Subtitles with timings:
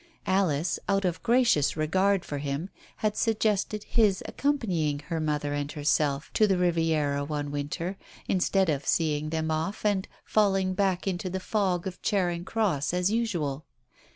[0.25, 2.71] Alice, out of gracious regard for him,
[3.05, 8.87] had suggested his accompanying her mother and herself to the Riviera one winter, instead of
[8.87, 13.63] seeing them off and falling back into the fog of Charing Cross as usual.